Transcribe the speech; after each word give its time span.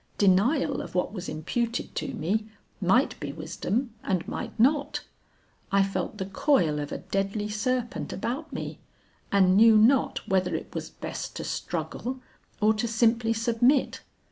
Denial 0.17 0.81
of 0.81 0.95
what 0.95 1.13
was 1.13 1.29
imputed 1.29 1.93
to 1.93 2.11
me 2.15 2.47
might 2.81 3.19
be 3.19 3.31
wisdom 3.31 3.93
and 4.01 4.27
might 4.27 4.59
not. 4.59 5.03
I 5.71 5.83
felt 5.83 6.17
the 6.17 6.25
coil 6.25 6.79
of 6.79 6.91
a 6.91 6.97
deadly 6.97 7.49
serpent 7.49 8.11
about 8.11 8.51
me, 8.51 8.79
and 9.31 9.55
knew 9.55 9.77
not 9.77 10.27
whether 10.27 10.55
it 10.55 10.73
was 10.73 10.89
best 10.89 11.35
to 11.35 11.43
struggle 11.43 12.19
or 12.59 12.73
to 12.73 12.87
simply 12.87 13.31
submit. 13.31 14.01